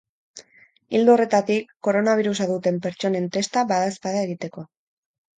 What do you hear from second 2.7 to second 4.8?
pertsonen testa badaezpada egiteko.